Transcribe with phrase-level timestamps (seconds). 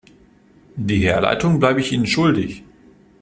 [0.77, 2.63] Die Herleitung bleibe ich Ihnen schuldig.